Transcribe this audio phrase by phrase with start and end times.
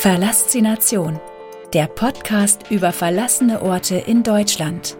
[0.00, 1.20] Verlassination,
[1.74, 4.96] der Podcast über verlassene Orte in Deutschland.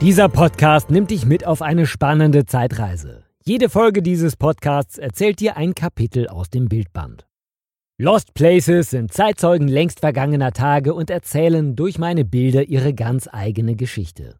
[0.00, 3.22] Dieser Podcast nimmt dich mit auf eine spannende Zeitreise.
[3.44, 7.28] Jede Folge dieses Podcasts erzählt dir ein Kapitel aus dem Bildband.
[8.00, 13.74] Lost Places sind Zeitzeugen längst vergangener Tage und erzählen durch meine Bilder ihre ganz eigene
[13.74, 14.38] Geschichte.